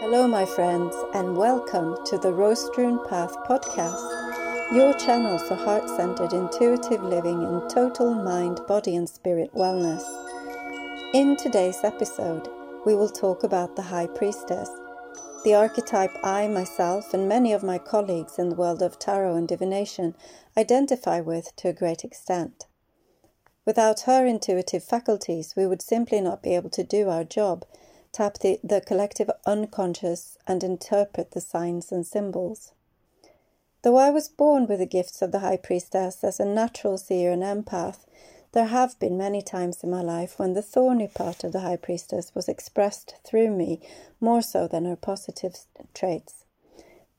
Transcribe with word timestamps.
Hello, 0.00 0.28
my 0.28 0.44
friends, 0.44 0.94
and 1.14 1.38
welcome 1.38 1.96
to 2.04 2.18
the 2.18 2.30
Rose 2.30 2.66
Strewn 2.66 3.02
Path 3.08 3.34
podcast, 3.48 4.74
your 4.74 4.92
channel 4.92 5.38
for 5.38 5.54
heart 5.54 5.88
centered 5.88 6.34
intuitive 6.34 7.02
living 7.02 7.42
and 7.42 7.68
total 7.70 8.14
mind, 8.14 8.60
body, 8.68 8.94
and 8.94 9.08
spirit 9.08 9.54
wellness. 9.54 10.04
In 11.14 11.34
today's 11.34 11.82
episode, 11.82 12.46
we 12.84 12.94
will 12.94 13.08
talk 13.08 13.42
about 13.42 13.74
the 13.74 13.82
High 13.82 14.06
Priestess, 14.06 14.68
the 15.44 15.54
archetype 15.54 16.14
I, 16.22 16.46
myself, 16.46 17.14
and 17.14 17.26
many 17.26 17.54
of 17.54 17.62
my 17.62 17.78
colleagues 17.78 18.38
in 18.38 18.50
the 18.50 18.54
world 18.54 18.82
of 18.82 18.98
tarot 18.98 19.34
and 19.34 19.48
divination 19.48 20.14
identify 20.58 21.20
with 21.20 21.56
to 21.56 21.68
a 21.68 21.72
great 21.72 22.04
extent. 22.04 22.66
Without 23.64 24.02
her 24.02 24.26
intuitive 24.26 24.84
faculties, 24.84 25.54
we 25.56 25.66
would 25.66 25.80
simply 25.80 26.20
not 26.20 26.42
be 26.42 26.54
able 26.54 26.70
to 26.70 26.84
do 26.84 27.08
our 27.08 27.24
job 27.24 27.64
tap 28.16 28.38
the, 28.38 28.58
the 28.64 28.80
collective 28.80 29.30
unconscious, 29.44 30.38
and 30.46 30.64
interpret 30.64 31.32
the 31.32 31.40
signs 31.40 31.92
and 31.92 32.06
symbols. 32.06 32.72
Though 33.82 33.96
I 33.96 34.08
was 34.08 34.26
born 34.26 34.66
with 34.66 34.78
the 34.78 34.86
gifts 34.86 35.20
of 35.20 35.32
the 35.32 35.40
High 35.40 35.58
Priestess 35.58 36.24
as 36.24 36.40
a 36.40 36.46
natural 36.46 36.96
seer 36.96 37.30
and 37.30 37.42
empath, 37.42 38.06
there 38.52 38.68
have 38.68 38.98
been 38.98 39.18
many 39.18 39.42
times 39.42 39.84
in 39.84 39.90
my 39.90 40.00
life 40.00 40.38
when 40.38 40.54
the 40.54 40.62
thorny 40.62 41.08
part 41.08 41.44
of 41.44 41.52
the 41.52 41.60
High 41.60 41.76
Priestess 41.76 42.34
was 42.34 42.48
expressed 42.48 43.16
through 43.22 43.50
me 43.50 43.82
more 44.18 44.40
so 44.40 44.66
than 44.66 44.86
her 44.86 44.96
positive 44.96 45.54
traits. 45.92 46.46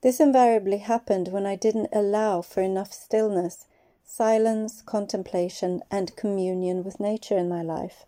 This 0.02 0.20
invariably 0.20 0.80
happened 0.80 1.28
when 1.28 1.46
I 1.46 1.56
didn't 1.56 1.90
allow 1.94 2.42
for 2.42 2.62
enough 2.64 2.92
stillness, 2.92 3.68
silence, 4.04 4.82
contemplation, 4.82 5.84
and 5.92 6.16
communion 6.16 6.84
with 6.84 7.00
nature 7.00 7.38
in 7.38 7.48
my 7.48 7.62
life. 7.62 8.08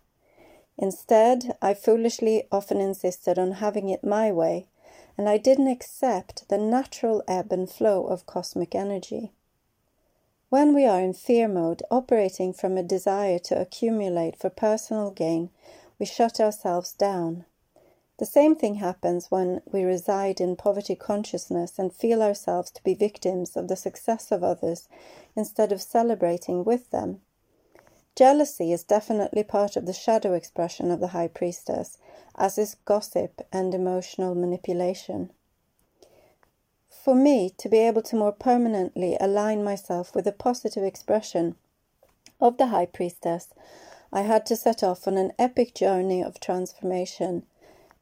Instead, 0.82 1.58
I 1.60 1.74
foolishly 1.74 2.48
often 2.50 2.80
insisted 2.80 3.38
on 3.38 3.52
having 3.52 3.90
it 3.90 4.02
my 4.02 4.32
way, 4.32 4.66
and 5.18 5.28
I 5.28 5.36
didn't 5.36 5.68
accept 5.68 6.48
the 6.48 6.56
natural 6.56 7.22
ebb 7.28 7.52
and 7.52 7.68
flow 7.68 8.06
of 8.06 8.24
cosmic 8.24 8.74
energy. 8.74 9.34
When 10.48 10.74
we 10.74 10.86
are 10.86 10.98
in 10.98 11.12
fear 11.12 11.48
mode, 11.48 11.82
operating 11.90 12.54
from 12.54 12.78
a 12.78 12.82
desire 12.82 13.38
to 13.40 13.60
accumulate 13.60 14.36
for 14.36 14.48
personal 14.48 15.10
gain, 15.10 15.50
we 15.98 16.06
shut 16.06 16.40
ourselves 16.40 16.94
down. 16.94 17.44
The 18.16 18.24
same 18.24 18.56
thing 18.56 18.76
happens 18.76 19.30
when 19.30 19.60
we 19.70 19.82
reside 19.84 20.40
in 20.40 20.56
poverty 20.56 20.94
consciousness 20.94 21.78
and 21.78 21.92
feel 21.92 22.22
ourselves 22.22 22.70
to 22.70 22.82
be 22.82 22.94
victims 22.94 23.54
of 23.54 23.68
the 23.68 23.76
success 23.76 24.32
of 24.32 24.42
others 24.42 24.88
instead 25.36 25.72
of 25.72 25.82
celebrating 25.82 26.64
with 26.64 26.90
them. 26.90 27.20
Jealousy 28.16 28.72
is 28.72 28.82
definitely 28.82 29.42
part 29.44 29.76
of 29.76 29.86
the 29.86 29.92
shadow 29.92 30.34
expression 30.34 30.90
of 30.90 31.00
the 31.00 31.08
High 31.08 31.28
Priestess, 31.28 31.96
as 32.36 32.58
is 32.58 32.76
gossip 32.84 33.40
and 33.52 33.74
emotional 33.74 34.34
manipulation. 34.34 35.30
For 36.88 37.14
me, 37.14 37.50
to 37.58 37.68
be 37.68 37.78
able 37.78 38.02
to 38.02 38.16
more 38.16 38.32
permanently 38.32 39.16
align 39.20 39.64
myself 39.64 40.14
with 40.14 40.24
the 40.24 40.32
positive 40.32 40.84
expression 40.84 41.56
of 42.40 42.58
the 42.58 42.66
High 42.66 42.86
Priestess, 42.86 43.48
I 44.12 44.22
had 44.22 44.44
to 44.46 44.56
set 44.56 44.82
off 44.82 45.06
on 45.06 45.16
an 45.16 45.32
epic 45.38 45.72
journey 45.72 46.22
of 46.22 46.40
transformation, 46.40 47.46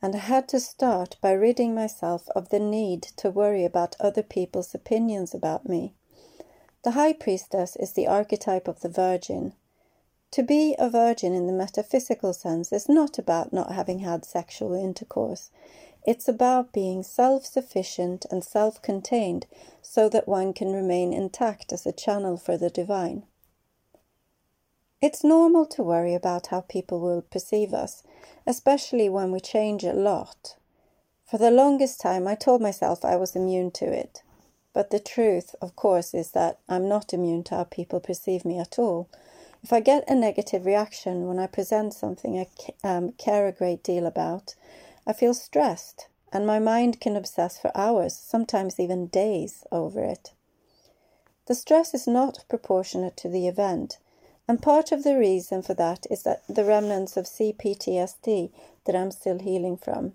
and 0.01 0.17
I 0.17 0.19
had 0.19 0.48
to 0.48 0.59
start 0.59 1.17
by 1.20 1.33
ridding 1.33 1.75
myself 1.75 2.29
of 2.31 2.48
the 2.48 2.59
need 2.59 3.03
to 3.19 3.31
worry 3.31 3.64
about 3.64 3.95
other 4.01 4.23
people's 4.23 4.75
opinions 4.75 5.34
about 5.34 5.69
me. 5.69 5.92
The 6.83 6.92
High 6.92 7.12
Priestess 7.12 7.77
is 7.77 7.92
the 7.92 8.06
archetype 8.06 8.69
of 8.69 8.81
the 8.81 8.89
Virgin, 8.89 9.53
to 10.31 10.43
be 10.43 10.75
a 10.79 10.91
virgin 10.91 11.33
in 11.33 11.47
the 11.47 11.53
metaphysical 11.53 12.33
sense 12.33 12.73
is 12.73 12.89
not 12.89 13.19
about 13.19 13.53
not 13.53 13.73
having 13.73 14.01
had 14.01 14.25
sexual 14.25 14.75
intercourse. 14.75 15.51
It's 16.07 16.29
about 16.29 16.73
being 16.73 17.03
self 17.03 17.47
sufficient 17.47 18.27
and 18.31 18.45
self 18.45 18.81
contained 18.83 19.47
so 19.83 20.09
that 20.09 20.29
one 20.29 20.53
can 20.53 20.73
remain 20.73 21.12
intact 21.12 21.73
as 21.73 21.87
a 21.87 21.93
channel 21.93 22.37
for 22.37 22.57
the 22.57 22.70
divine. 22.70 23.25
It's 25.01 25.23
normal 25.23 25.64
to 25.67 25.83
worry 25.83 26.14
about 26.14 26.48
how 26.48 26.63
people 26.63 26.98
will 26.98 27.23
perceive 27.23 27.73
us, 27.73 28.02
especially 28.47 29.08
when 29.08 29.31
we 29.31 29.41
change 29.41 29.85
a 29.85 29.92
lot. 29.92 30.57
For 31.25 31.39
the 31.39 31.51
longest 31.51 32.01
time, 32.01 32.27
I 32.27 32.35
told 32.35 32.61
myself 32.61 33.05
I 33.05 33.17
was 33.17 33.36
immune 33.36 33.70
to 33.73 33.85
it. 33.85 34.23
But 34.73 34.91
the 34.91 34.98
truth, 34.98 35.55
of 35.61 35.77
course, 35.77 36.14
is 36.14 36.33
that 36.33 36.58
I'm 36.69 36.89
not 36.89 37.13
immune 37.13 37.45
to 37.45 37.57
how 37.57 37.64
people 37.64 38.01
perceive 38.01 38.45
me 38.45 38.58
at 38.58 38.79
all. 38.79 39.08
If 39.63 39.73
I 39.73 39.80
get 39.80 40.08
a 40.08 40.14
negative 40.14 40.67
reaction 40.67 41.27
when 41.27 41.39
I 41.39 41.46
present 41.46 41.92
something 41.95 42.39
I 42.39 42.48
um, 42.89 43.13
care 43.13 43.46
a 43.46 43.52
great 43.52 43.83
deal 43.83 44.07
about, 44.07 44.55
I 45.07 45.13
feel 45.13 45.35
stressed 45.35 46.08
and 46.33 46.46
my 46.46 46.58
mind 46.58 47.01
can 47.01 47.17
obsess 47.17 47.58
for 47.58 47.77
hours, 47.77 48.17
sometimes 48.17 48.79
even 48.79 49.07
days, 49.07 49.64
over 49.73 50.05
it. 50.05 50.33
The 51.46 51.55
stress 51.55 51.95
is 51.95 52.07
not 52.07 52.45
proportionate 52.48 53.17
to 53.19 53.29
the 53.29 53.48
event, 53.48 53.98
and 54.46 54.63
part 54.63 54.92
of 54.92 55.05
the 55.05 55.19
reason 55.19 55.63
for 55.63 55.75
that 55.75 56.07
is 56.11 56.23
that 56.25 56.42
the 56.48 56.64
remnants 56.64 57.17
of 57.17 57.25
CPTSD 57.25 58.51
that 58.85 58.96
I'm 58.96 59.11
still 59.11 59.39
healing 59.39 59.77
from. 59.77 60.13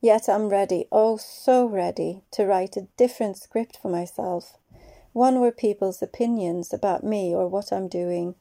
Yet 0.00 0.28
I'm 0.28 0.48
ready, 0.48 0.86
oh, 0.90 1.16
so 1.16 1.64
ready, 1.66 2.22
to 2.32 2.44
write 2.44 2.76
a 2.76 2.88
different 2.96 3.36
script 3.36 3.78
for 3.80 3.88
myself 3.88 4.58
one 5.12 5.40
where 5.40 5.52
people's 5.52 6.02
opinions 6.02 6.72
about 6.72 7.04
me 7.04 7.34
or 7.34 7.46
what 7.48 7.72
I'm 7.72 7.88
doing 7.88 8.34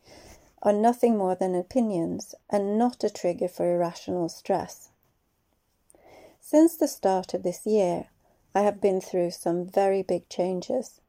are 0.61 0.73
nothing 0.73 1.17
more 1.17 1.35
than 1.35 1.55
opinions 1.55 2.35
and 2.49 2.77
not 2.77 3.03
a 3.03 3.09
trigger 3.09 3.47
for 3.47 3.73
irrational 3.73 4.29
stress. 4.29 4.89
Since 6.39 6.77
the 6.77 6.87
start 6.87 7.33
of 7.33 7.43
this 7.43 7.65
year, 7.65 8.07
I 8.53 8.61
have 8.61 8.81
been 8.81 9.01
through 9.01 9.31
some 9.31 9.65
very 9.65 10.03
big 10.03 10.27
changes. 10.29 10.99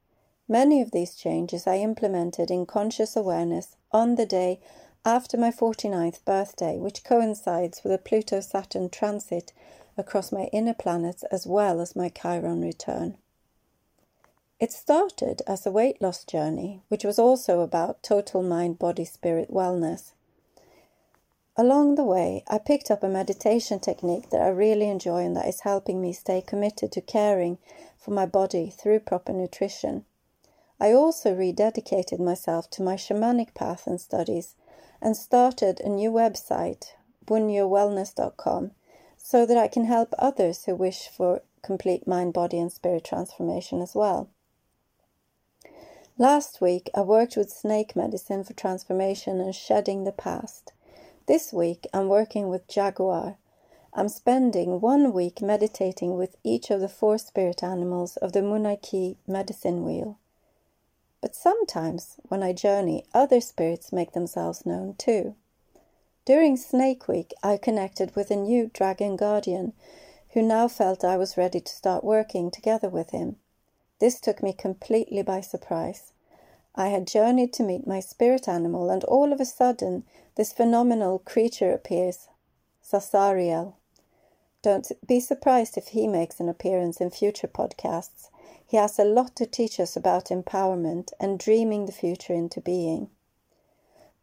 Many 0.48 0.80
of 0.80 0.90
these 0.90 1.14
changes 1.14 1.66
I 1.66 1.78
implemented 1.78 2.50
in 2.50 2.66
conscious 2.66 3.16
awareness 3.16 3.76
on 3.90 4.14
the 4.14 4.26
day 4.26 4.60
after 5.04 5.36
my 5.36 5.50
49th 5.50 6.24
birthday, 6.24 6.78
which 6.78 7.02
coincides 7.04 7.82
with 7.82 7.92
a 7.92 7.98
Pluto 7.98 8.40
Saturn 8.40 8.88
transit 8.88 9.52
across 9.96 10.30
my 10.30 10.44
inner 10.52 10.74
planets 10.74 11.24
as 11.24 11.46
well 11.46 11.80
as 11.80 11.96
my 11.96 12.08
Chiron 12.08 12.62
return. 12.62 13.18
It 14.62 14.70
started 14.70 15.42
as 15.44 15.66
a 15.66 15.72
weight 15.72 16.00
loss 16.00 16.22
journey, 16.22 16.82
which 16.86 17.02
was 17.02 17.18
also 17.18 17.62
about 17.62 18.00
total 18.00 18.44
mind, 18.44 18.78
body, 18.78 19.04
spirit 19.04 19.50
wellness. 19.52 20.12
Along 21.56 21.96
the 21.96 22.04
way, 22.04 22.44
I 22.46 22.58
picked 22.58 22.88
up 22.88 23.02
a 23.02 23.08
meditation 23.08 23.80
technique 23.80 24.30
that 24.30 24.40
I 24.40 24.50
really 24.50 24.88
enjoy 24.88 25.24
and 25.24 25.36
that 25.36 25.48
is 25.48 25.62
helping 25.62 26.00
me 26.00 26.12
stay 26.12 26.40
committed 26.40 26.92
to 26.92 27.00
caring 27.00 27.58
for 27.98 28.12
my 28.12 28.24
body 28.24 28.70
through 28.70 29.00
proper 29.00 29.32
nutrition. 29.32 30.04
I 30.78 30.92
also 30.92 31.34
rededicated 31.34 32.20
myself 32.20 32.70
to 32.70 32.84
my 32.84 32.94
shamanic 32.94 33.54
path 33.54 33.88
and 33.88 34.00
studies 34.00 34.54
and 35.00 35.16
started 35.16 35.80
a 35.80 35.88
new 35.88 36.12
website, 36.12 36.92
wunjowellness.com, 37.26 38.70
so 39.16 39.44
that 39.44 39.58
I 39.58 39.66
can 39.66 39.86
help 39.86 40.14
others 40.20 40.66
who 40.66 40.76
wish 40.76 41.08
for 41.08 41.42
complete 41.62 42.06
mind, 42.06 42.32
body, 42.32 42.60
and 42.60 42.70
spirit 42.70 43.02
transformation 43.02 43.82
as 43.82 43.96
well. 43.96 44.30
Last 46.18 46.60
week, 46.60 46.90
I 46.94 47.00
worked 47.00 47.36
with 47.36 47.50
snake 47.50 47.96
medicine 47.96 48.44
for 48.44 48.52
transformation 48.52 49.40
and 49.40 49.54
shedding 49.54 50.04
the 50.04 50.12
past. 50.12 50.72
This 51.26 51.54
week, 51.54 51.86
I'm 51.94 52.08
working 52.08 52.48
with 52.50 52.68
jaguar. 52.68 53.38
I'm 53.94 54.10
spending 54.10 54.82
one 54.82 55.14
week 55.14 55.40
meditating 55.40 56.18
with 56.18 56.36
each 56.44 56.70
of 56.70 56.80
the 56.80 56.88
four 56.88 57.16
spirit 57.16 57.62
animals 57.62 58.18
of 58.18 58.32
the 58.32 58.40
Munay-Ki 58.40 59.16
medicine 59.26 59.84
wheel. 59.84 60.18
But 61.22 61.34
sometimes, 61.34 62.16
when 62.28 62.42
I 62.42 62.52
journey, 62.52 63.06
other 63.14 63.40
spirits 63.40 63.90
make 63.90 64.12
themselves 64.12 64.66
known 64.66 64.96
too. 64.98 65.34
During 66.26 66.58
Snake 66.58 67.08
Week, 67.08 67.32
I 67.42 67.56
connected 67.56 68.14
with 68.14 68.30
a 68.30 68.36
new 68.36 68.70
dragon 68.74 69.16
guardian 69.16 69.72
who 70.34 70.42
now 70.42 70.68
felt 70.68 71.04
I 71.04 71.16
was 71.16 71.38
ready 71.38 71.60
to 71.60 71.72
start 71.72 72.04
working 72.04 72.50
together 72.50 72.90
with 72.90 73.10
him. 73.12 73.36
This 74.02 74.18
took 74.18 74.42
me 74.42 74.52
completely 74.52 75.22
by 75.22 75.42
surprise. 75.42 76.10
I 76.74 76.88
had 76.88 77.06
journeyed 77.06 77.52
to 77.52 77.62
meet 77.62 77.86
my 77.86 78.00
spirit 78.00 78.48
animal, 78.48 78.90
and 78.90 79.04
all 79.04 79.32
of 79.32 79.40
a 79.40 79.44
sudden 79.44 80.02
this 80.34 80.52
phenomenal 80.52 81.20
creature 81.20 81.72
appears 81.72 82.26
Sasariel. 82.82 83.74
Don't 84.60 84.90
be 85.06 85.20
surprised 85.20 85.76
if 85.76 85.86
he 85.94 86.08
makes 86.08 86.40
an 86.40 86.48
appearance 86.48 87.00
in 87.00 87.10
future 87.10 87.46
podcasts. 87.46 88.28
He 88.66 88.76
has 88.76 88.98
a 88.98 89.04
lot 89.04 89.36
to 89.36 89.46
teach 89.46 89.78
us 89.78 89.94
about 89.94 90.30
empowerment 90.30 91.12
and 91.20 91.38
dreaming 91.38 91.86
the 91.86 91.92
future 91.92 92.34
into 92.34 92.60
being. 92.60 93.08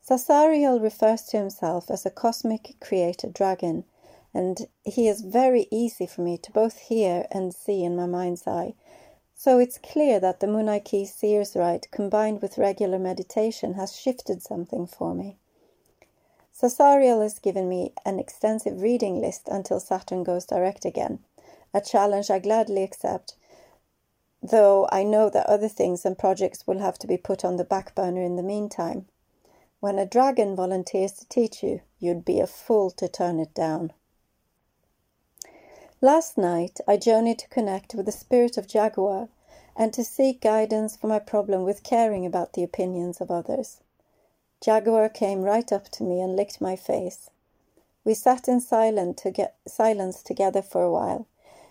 Sasariel 0.06 0.82
refers 0.82 1.24
to 1.28 1.38
himself 1.38 1.90
as 1.90 2.06
a 2.06 2.12
cosmic 2.12 2.76
creator 2.82 3.30
dragon, 3.30 3.86
and 4.34 4.68
he 4.84 5.08
is 5.08 5.22
very 5.22 5.70
easy 5.72 6.06
for 6.06 6.20
me 6.20 6.38
to 6.40 6.52
both 6.52 6.80
hear 6.80 7.28
and 7.32 7.56
see 7.56 7.86
in 7.86 7.96
my 7.96 8.08
mind's 8.08 8.46
eye 8.46 8.74
so 9.40 9.58
it's 9.58 9.78
clear 9.78 10.20
that 10.20 10.42
the 10.42 10.48
Munay-Ki 10.48 11.06
Seers 11.06 11.56
Rite 11.56 11.90
combined 11.92 12.42
with 12.42 12.58
regular 12.58 13.00
meditation 13.00 13.76
has 13.76 13.96
shifted 13.96 14.42
something 14.44 14.86
for 14.86 15.16
me. 15.16 15.38
Sasariel 16.54 17.22
has 17.22 17.40
given 17.40 17.70
me 17.70 17.94
an 18.06 18.20
extensive 18.20 18.82
reading 18.82 19.22
list 19.22 19.48
until 19.48 19.80
Saturn 19.80 20.26
goes 20.26 20.46
direct 20.46 20.84
again, 20.84 21.20
a 21.74 21.80
challenge 21.80 22.30
I 22.30 22.40
gladly 22.40 22.84
accept, 22.84 23.38
though 24.44 24.90
I 24.92 25.04
know 25.06 25.30
that 25.30 25.48
other 25.48 25.70
things 25.70 26.04
and 26.04 26.18
projects 26.18 26.68
will 26.68 26.80
have 26.80 27.00
to 27.00 27.08
be 27.08 27.16
put 27.16 27.46
on 27.46 27.56
the 27.56 27.64
back 27.64 27.96
burner 27.96 28.22
in 28.22 28.36
the 28.36 28.44
meantime. 28.44 29.06
When 29.80 29.98
a 30.00 30.06
dragon 30.06 30.54
volunteers 30.54 31.14
to 31.14 31.30
teach 31.30 31.64
you, 31.64 31.80
you'd 31.98 32.26
be 32.26 32.42
a 32.42 32.48
fool 32.48 32.92
to 32.92 33.08
turn 33.08 33.40
it 33.40 33.54
down. 33.54 33.94
Last 36.02 36.38
night, 36.38 36.80
I 36.88 36.96
journeyed 36.96 37.40
to 37.40 37.50
connect 37.50 37.94
with 37.94 38.06
the 38.06 38.14
spirit 38.14 38.58
of 38.58 38.68
Jaguar 38.68 39.28
and 39.76 39.92
to 39.92 40.06
seek 40.06 40.40
guidance 40.40 40.96
for 40.96 41.08
my 41.08 41.20
problem 41.20 41.66
with 41.66 41.84
caring 41.84 42.26
about 42.26 42.54
the 42.54 42.64
opinions 42.64 43.20
of 43.20 43.30
others. 43.30 43.82
Jaguar 44.62 45.10
came 45.10 45.42
right 45.42 45.70
up 45.74 45.90
to 45.90 46.06
me 46.06 46.22
and 46.22 46.38
licked 46.38 46.62
my 46.62 46.78
face. 46.78 47.30
We 48.06 48.14
sat 48.14 48.48
in 48.48 48.62
silence 48.62 50.24
together 50.24 50.62
for 50.62 50.84
a 50.84 50.92
while. 50.92 51.28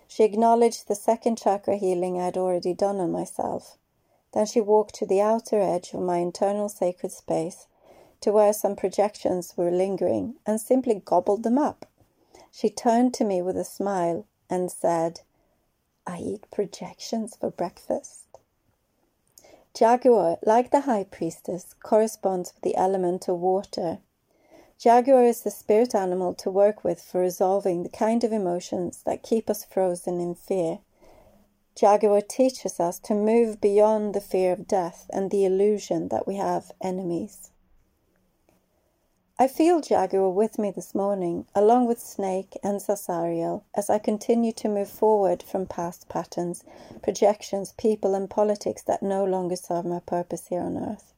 She 0.07 0.23
acknowledged 0.23 0.87
the 0.87 0.93
second 0.93 1.39
chakra 1.39 1.77
healing 1.77 2.21
I 2.21 2.25
had 2.25 2.37
already 2.37 2.75
done 2.75 2.99
on 2.99 3.11
myself. 3.11 3.79
Then 4.33 4.45
she 4.45 4.61
walked 4.61 4.93
to 4.95 5.07
the 5.07 5.21
outer 5.21 5.59
edge 5.59 5.91
of 5.95 6.01
my 6.01 6.17
internal 6.17 6.69
sacred 6.69 7.11
space, 7.11 7.65
to 8.21 8.31
where 8.31 8.53
some 8.53 8.75
projections 8.75 9.57
were 9.57 9.71
lingering, 9.71 10.35
and 10.45 10.61
simply 10.61 11.01
gobbled 11.03 11.41
them 11.41 11.57
up. 11.57 11.87
She 12.51 12.69
turned 12.69 13.13
to 13.15 13.23
me 13.23 13.41
with 13.41 13.57
a 13.57 13.63
smile 13.63 14.25
and 14.49 14.71
said, 14.71 15.21
I 16.05 16.19
eat 16.19 16.49
projections 16.51 17.35
for 17.35 17.51
breakfast. 17.51 18.25
Jaguar, 19.73 20.39
like 20.43 20.71
the 20.71 20.81
high 20.81 21.03
priestess, 21.03 21.75
corresponds 21.83 22.53
with 22.53 22.63
the 22.63 22.75
element 22.75 23.27
of 23.27 23.39
water. 23.39 23.99
Jaguar 24.79 25.23
is 25.23 25.41
the 25.41 25.51
spirit 25.51 25.93
animal 25.93 26.33
to 26.35 26.49
work 26.49 26.83
with 26.83 27.01
for 27.01 27.21
resolving 27.21 27.83
the 27.83 27.89
kind 27.89 28.23
of 28.23 28.33
emotions 28.33 29.03
that 29.05 29.23
keep 29.23 29.49
us 29.49 29.63
frozen 29.63 30.19
in 30.19 30.33
fear. 30.33 30.79
Jaguar 31.75 32.21
teaches 32.21 32.79
us 32.79 32.97
to 32.99 33.13
move 33.13 33.61
beyond 33.61 34.13
the 34.13 34.21
fear 34.21 34.51
of 34.51 34.67
death 34.67 35.09
and 35.13 35.29
the 35.29 35.45
illusion 35.45 36.07
that 36.09 36.25
we 36.25 36.35
have 36.35 36.71
enemies. 36.81 37.51
I 39.41 39.47
feel 39.47 39.79
Jaguar 39.79 40.31
with 40.31 40.59
me 40.59 40.69
this 40.69 40.93
morning, 40.93 41.45
along 41.55 41.85
with 41.87 42.01
Snake 42.01 42.57
and 42.61 42.81
Sasariel, 42.81 43.63
as 43.73 43.89
I 43.89 43.97
continue 43.97 44.51
to 44.51 44.67
move 44.67 44.89
forward 44.89 45.41
from 45.41 45.65
past 45.65 46.09
patterns, 46.09 46.65
projections, 47.01 47.71
people, 47.77 48.15
and 48.15 48.29
politics 48.29 48.81
that 48.81 49.01
no 49.01 49.23
longer 49.23 49.55
serve 49.55 49.85
my 49.85 50.01
purpose 50.01 50.47
here 50.47 50.59
on 50.59 50.77
earth. 50.77 51.13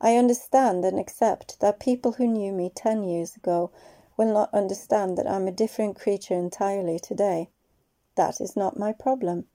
I 0.00 0.16
understand 0.16 0.86
and 0.86 0.98
accept 0.98 1.60
that 1.60 1.80
people 1.80 2.12
who 2.12 2.26
knew 2.26 2.50
me 2.50 2.70
10 2.74 3.02
years 3.02 3.36
ago 3.36 3.70
will 4.16 4.32
not 4.32 4.54
understand 4.54 5.18
that 5.18 5.30
I'm 5.30 5.46
a 5.46 5.52
different 5.52 5.96
creature 5.96 6.32
entirely 6.32 6.98
today. 6.98 7.50
That 8.14 8.40
is 8.40 8.56
not 8.56 8.78
my 8.78 8.94
problem. 8.94 9.48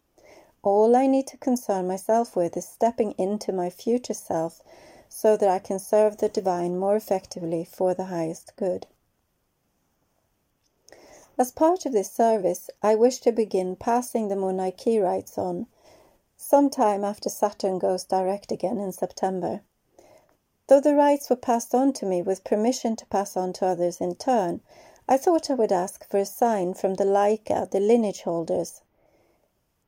All 0.62 0.95
I 0.95 1.07
need 1.07 1.25
to 1.25 1.38
concern 1.38 1.88
myself 1.88 2.36
with 2.36 2.56
is 2.56 2.68
stepping 2.68 3.13
into 3.13 3.51
my 3.51 3.71
future 3.71 4.13
self 4.13 4.62
so 5.10 5.36
that 5.36 5.50
I 5.50 5.60
can 5.60 5.80
serve 5.80 6.18
the 6.18 6.30
divine 6.30 6.78
more 6.78 6.96
effectively 6.96 7.66
for 7.66 7.94
the 7.94 8.06
highest 8.06 8.56
good. 8.56 8.88
As 11.38 11.52
part 11.52 11.86
of 11.86 11.94
this 11.94 12.12
service, 12.12 12.70
I 12.84 12.96
wish 12.96 13.20
to 13.20 13.32
begin 13.32 13.76
passing 13.76 14.28
the 14.28 14.36
Munay-Ki 14.36 15.00
rites 15.00 15.38
on 15.38 15.68
sometime 16.38 17.04
after 17.04 17.30
Saturn 17.30 17.80
goes 17.80 18.04
direct 18.04 18.52
again 18.52 18.78
in 18.78 18.92
September. 18.92 19.62
Though 20.68 20.80
the 20.80 20.96
rites 20.96 21.30
were 21.30 21.36
passed 21.36 21.74
on 21.74 21.94
to 21.94 22.06
me 22.06 22.22
with 22.22 22.44
permission 22.44 22.96
to 22.98 23.06
pass 23.08 23.36
on 23.36 23.54
to 23.54 23.66
others 23.66 24.00
in 24.00 24.16
turn, 24.16 24.62
I 25.08 25.18
thought 25.18 25.50
I 25.50 25.56
would 25.56 25.72
ask 25.72 26.08
for 26.08 26.18
a 26.18 26.26
sign 26.26 26.76
from 26.76 26.94
the 26.94 27.06
Laika, 27.06 27.72
the 27.72 27.80
lineage 27.80 28.22
holders. 28.22 28.82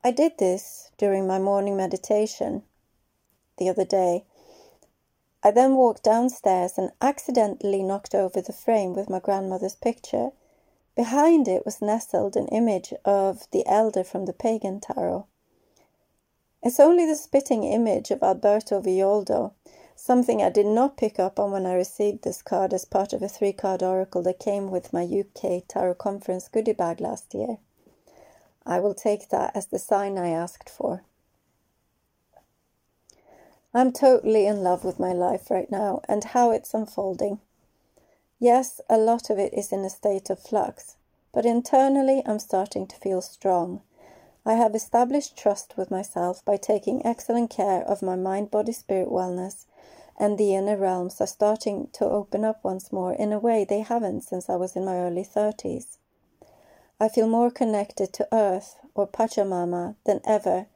I 0.02 0.10
did 0.10 0.38
this 0.38 0.90
during 0.98 1.26
my 1.26 1.38
morning 1.38 1.76
meditation 1.76 2.64
the 3.58 3.68
other 3.68 3.84
day, 3.84 4.24
I 5.44 5.50
then 5.50 5.74
walked 5.74 6.04
downstairs 6.04 6.78
and 6.78 6.92
accidentally 7.00 7.82
knocked 7.82 8.14
over 8.14 8.40
the 8.40 8.52
frame 8.52 8.94
with 8.94 9.10
my 9.10 9.18
grandmother's 9.18 9.74
picture. 9.74 10.30
Behind 10.94 11.48
it 11.48 11.64
was 11.64 11.82
nestled 11.82 12.36
an 12.36 12.48
image 12.48 12.94
of 13.04 13.50
the 13.50 13.66
elder 13.66 14.04
from 14.04 14.26
the 14.26 14.32
pagan 14.32 14.78
tarot. 14.78 15.26
It's 16.62 16.78
only 16.78 17.06
the 17.06 17.16
spitting 17.16 17.64
image 17.64 18.12
of 18.12 18.22
Alberto 18.22 18.80
Villoldo, 18.80 19.52
something 19.96 20.40
I 20.40 20.48
did 20.48 20.66
not 20.66 20.96
pick 20.96 21.18
up 21.18 21.40
on 21.40 21.50
when 21.50 21.66
I 21.66 21.74
received 21.74 22.22
this 22.22 22.40
card 22.40 22.72
as 22.72 22.84
part 22.84 23.12
of 23.12 23.20
a 23.20 23.28
three 23.28 23.52
card 23.52 23.82
oracle 23.82 24.22
that 24.22 24.38
came 24.38 24.70
with 24.70 24.92
my 24.92 25.02
UK 25.02 25.66
Tarot 25.66 25.94
Conference 25.94 26.46
goodie 26.46 26.72
bag 26.72 27.00
last 27.00 27.34
year. 27.34 27.58
I 28.64 28.78
will 28.78 28.94
take 28.94 29.30
that 29.30 29.56
as 29.56 29.66
the 29.66 29.80
sign 29.80 30.18
I 30.18 30.28
asked 30.28 30.70
for. 30.70 31.02
I'm 33.74 33.90
totally 33.90 34.46
in 34.46 34.62
love 34.62 34.84
with 34.84 35.00
my 35.00 35.12
life 35.14 35.50
right 35.50 35.70
now 35.70 36.02
and 36.06 36.22
how 36.22 36.50
it's 36.50 36.74
unfolding. 36.74 37.40
Yes, 38.38 38.82
a 38.90 38.98
lot 38.98 39.30
of 39.30 39.38
it 39.38 39.54
is 39.54 39.72
in 39.72 39.82
a 39.84 39.88
state 39.88 40.28
of 40.28 40.38
flux, 40.38 40.96
but 41.32 41.46
internally 41.46 42.22
I'm 42.26 42.38
starting 42.38 42.86
to 42.88 42.96
feel 42.96 43.22
strong. 43.22 43.80
I 44.44 44.54
have 44.54 44.74
established 44.74 45.38
trust 45.38 45.78
with 45.78 45.90
myself 45.90 46.44
by 46.44 46.58
taking 46.58 47.06
excellent 47.06 47.48
care 47.48 47.80
of 47.82 48.02
my 48.02 48.14
mind 48.14 48.50
body 48.50 48.72
spirit 48.72 49.08
wellness, 49.08 49.64
and 50.18 50.36
the 50.36 50.54
inner 50.54 50.76
realms 50.76 51.18
are 51.22 51.26
starting 51.26 51.88
to 51.94 52.04
open 52.04 52.44
up 52.44 52.62
once 52.62 52.92
more 52.92 53.14
in 53.14 53.32
a 53.32 53.38
way 53.38 53.64
they 53.64 53.80
haven't 53.80 54.22
since 54.22 54.50
I 54.50 54.56
was 54.56 54.76
in 54.76 54.84
my 54.84 54.96
early 54.96 55.24
30s. 55.24 55.96
I 57.00 57.08
feel 57.08 57.26
more 57.26 57.50
connected 57.50 58.12
to 58.12 58.28
Earth 58.32 58.76
or 58.94 59.06
Pachamama 59.08 59.96
than 60.04 60.20
ever 60.26 60.66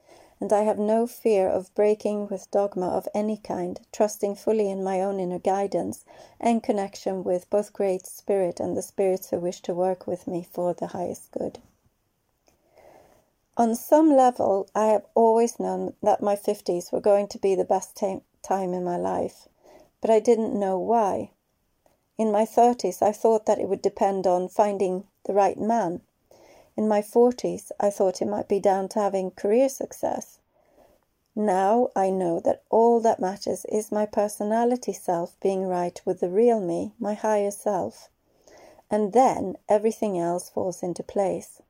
and 0.41 0.53
I 0.53 0.63
have 0.63 0.79
no 0.79 1.07
fear 1.07 1.49
of 1.49 1.75
breaking 1.75 2.29
with 2.29 2.51
dogma 2.51 2.89
of 2.89 3.09
any 3.15 3.39
kind, 3.39 3.81
trusting 3.91 4.35
fully 4.35 4.71
in 4.71 4.85
my 4.85 5.01
own 5.01 5.19
inner 5.19 5.39
guidance 5.39 6.05
and 6.39 6.63
connection 6.63 7.25
with 7.25 7.49
both 7.49 7.73
Great 7.73 8.07
Spirit 8.07 8.61
and 8.61 8.77
the 8.77 8.83
spirits 8.83 9.31
who 9.31 9.39
wish 9.39 9.63
to 9.63 9.75
work 9.75 10.07
with 10.07 10.27
me 10.27 10.43
for 10.43 10.75
the 10.75 10.89
highest 10.89 11.31
good. 11.31 11.59
On 13.57 13.75
some 13.75 14.15
level, 14.15 14.69
I 14.75 14.89
have 14.89 15.07
always 15.15 15.59
known 15.59 15.95
that 16.03 16.21
my 16.21 16.37
50s 16.37 16.93
were 16.93 17.01
going 17.01 17.29
to 17.29 17.39
be 17.39 17.55
the 17.55 17.65
best 17.65 17.97
time 17.97 18.75
in 18.75 18.85
my 18.85 18.99
life, 18.99 19.49
but 20.03 20.11
I 20.11 20.21
didn't 20.21 20.59
know 20.59 20.79
why. 20.79 21.31
In 22.19 22.31
my 22.31 22.45
30s, 22.45 23.01
I 23.01 23.13
thought 23.13 23.47
that 23.47 23.59
it 23.59 23.69
would 23.69 23.81
depend 23.81 24.27
on 24.27 24.49
finding 24.49 25.05
the 25.25 25.33
right 25.33 25.59
man 25.59 26.03
in 26.77 26.87
my 26.87 27.01
40s, 27.01 27.73
I 27.81 27.91
thought 27.91 28.21
it 28.21 28.27
might 28.29 28.49
be 28.49 28.61
down 28.61 28.89
to 28.91 29.01
having 29.01 29.31
career 29.31 29.69
success. 29.69 30.39
Now 31.35 31.91
I 31.95 32.11
know 32.11 32.41
that 32.41 32.63
all 32.71 33.01
that 33.01 33.21
matters 33.21 33.65
is 33.67 33.93
my 33.93 34.07
personality 34.07 34.93
self 34.93 35.39
being 35.41 35.67
right 35.67 36.01
with 36.05 36.21
the 36.21 36.31
real 36.31 36.61
me, 36.61 36.93
my 36.99 37.15
higher 37.15 37.51
self. 37.51 38.09
And 38.91 39.13
then 39.13 39.57
everything 39.69 40.19
else 40.19 40.49
falls 40.49 40.83
into 40.83 41.03
place. 41.03 41.61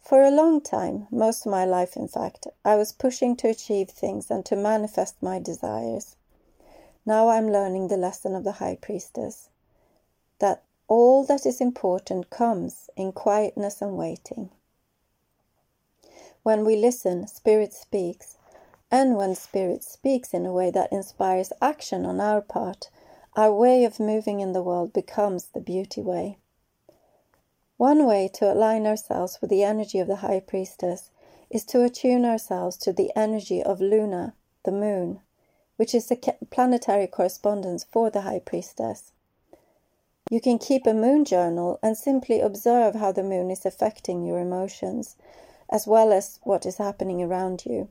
For 0.00 0.22
a 0.22 0.30
long 0.30 0.60
time, 0.60 1.06
most 1.10 1.46
of 1.46 1.52
my 1.52 1.64
life 1.64 1.96
in 1.96 2.08
fact, 2.08 2.46
I 2.64 2.76
was 2.76 2.92
pushing 2.92 3.36
to 3.36 3.48
achieve 3.48 3.90
things 3.90 4.30
and 4.30 4.44
to 4.46 4.56
manifest 4.56 5.22
my 5.22 5.38
desires. 5.38 6.16
Now 7.06 7.28
I'm 7.28 7.50
learning 7.50 7.88
the 7.88 7.96
lesson 7.96 8.34
of 8.34 8.44
the 8.44 8.52
High 8.52 8.76
Priestess 8.80 9.48
that 10.38 10.62
all 10.90 11.22
that 11.22 11.46
is 11.46 11.60
important 11.60 12.30
comes 12.30 12.90
in 12.96 13.12
quietness 13.12 13.80
and 13.80 13.96
waiting. 13.96 14.50
When 16.42 16.64
we 16.64 16.74
listen, 16.74 17.28
Spirit 17.28 17.72
speaks, 17.72 18.38
and 18.90 19.16
when 19.16 19.36
Spirit 19.36 19.84
speaks 19.84 20.34
in 20.34 20.44
a 20.44 20.52
way 20.52 20.72
that 20.72 20.90
inspires 20.90 21.52
action 21.62 22.04
on 22.04 22.20
our 22.20 22.40
part, 22.40 22.90
our 23.36 23.54
way 23.54 23.84
of 23.84 24.00
moving 24.00 24.40
in 24.40 24.52
the 24.52 24.64
world 24.64 24.92
becomes 24.92 25.46
the 25.46 25.60
beauty 25.60 26.02
way. 26.02 26.38
One 27.76 28.04
way 28.04 28.28
to 28.34 28.52
align 28.52 28.84
ourselves 28.84 29.38
with 29.40 29.48
the 29.48 29.62
energy 29.62 30.00
of 30.00 30.08
the 30.08 30.16
High 30.16 30.40
Priestess 30.40 31.10
is 31.50 31.64
to 31.66 31.84
attune 31.84 32.24
ourselves 32.24 32.76
to 32.78 32.92
the 32.92 33.12
energy 33.14 33.62
of 33.62 33.80
Luna, 33.80 34.34
the 34.64 34.72
moon, 34.72 35.20
which 35.76 35.94
is 35.94 36.08
the 36.08 36.34
planetary 36.50 37.06
correspondence 37.06 37.84
for 37.84 38.10
the 38.10 38.22
High 38.22 38.40
Priestess. 38.44 39.12
You 40.30 40.40
can 40.40 40.60
keep 40.60 40.86
a 40.86 40.94
moon 40.94 41.24
journal 41.24 41.80
and 41.82 41.98
simply 41.98 42.38
observe 42.38 42.94
how 42.94 43.10
the 43.10 43.24
moon 43.24 43.50
is 43.50 43.66
affecting 43.66 44.24
your 44.24 44.38
emotions, 44.38 45.16
as 45.68 45.88
well 45.88 46.12
as 46.12 46.38
what 46.44 46.64
is 46.64 46.76
happening 46.76 47.20
around 47.20 47.66
you. 47.66 47.88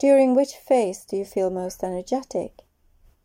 During 0.00 0.34
which 0.34 0.56
phase 0.56 1.04
do 1.04 1.16
you 1.16 1.24
feel 1.24 1.48
most 1.48 1.84
energetic? 1.84 2.62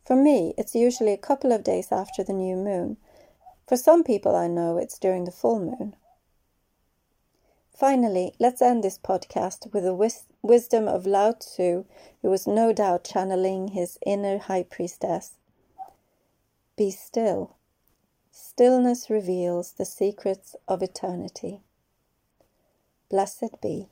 For 0.06 0.16
me, 0.16 0.54
it's 0.60 0.75
usually 0.75 1.12
a 1.12 1.18
couple 1.18 1.52
of 1.52 1.64
days 1.64 1.92
after 1.92 2.24
the 2.24 2.34
new 2.34 2.56
moon. 2.56 2.98
For 3.66 3.78
some 3.78 4.04
people 4.04 4.36
I 4.36 4.48
know, 4.48 4.78
it's 4.78 5.00
during 5.00 5.25
the 5.25 5.32
full 5.32 5.60
moon. 5.60 5.96
Finally, 7.75 8.36
let's 8.38 8.62
end 8.62 8.84
this 8.84 9.00
podcast 9.00 9.74
with 9.74 9.86
the 9.86 9.96
wis- 9.96 10.28
wisdom 10.44 10.88
of 10.88 11.08
Lao 11.08 11.32
Tzu, 11.32 11.86
who 12.22 12.30
was 12.30 12.46
no 12.46 12.72
doubt 12.72 13.06
channeling 13.06 13.70
his 13.70 13.98
inner 14.06 14.38
high 14.38 14.64
priestess. 14.64 15.40
Be 16.78 16.92
still 16.92 17.55
Stillness 18.38 19.10
reveals 19.10 19.72
the 19.72 19.86
secrets 19.86 20.58
of 20.68 20.84
eternity. 20.84 21.62
Blessed 23.10 23.62
be. 23.62 23.88